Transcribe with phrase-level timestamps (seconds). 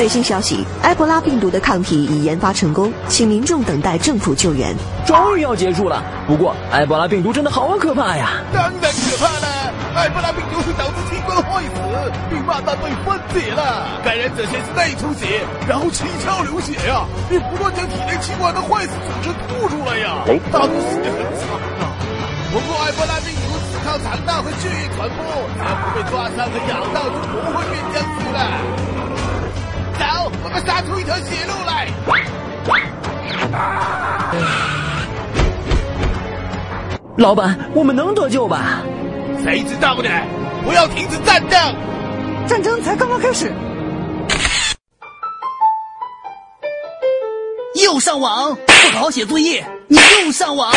[0.00, 4.74] 最新消息，埃博拉病毒的抗体已研发成功，请民众等待政府救援。
[5.04, 8.40] 终于要结束了，不过埃博拉病毒真的好可怕呀！
[8.50, 14.00] 当然可怕了，埃博拉病毒会导致器官坏死，并慢慢被分解了。
[14.02, 21.44] 感染者先是内出血，然后七窍流血呀，并不断将体内器官的坏死组织吐出来呀，大多死得很惨
[21.76, 21.92] 啊。
[22.48, 25.28] 不过埃博拉病毒只靠肠道和血液传播，
[25.60, 27.20] 而不被抓伤和咬到，就
[30.70, 31.88] 杀出一条血路来！
[37.16, 38.80] 老板，我们能得救吧？
[39.42, 40.08] 谁知道呢？
[40.64, 41.56] 不要停止战斗！
[42.46, 43.52] 战争才刚刚开始。
[47.82, 50.72] 又上网，不好好写作业，你又上网。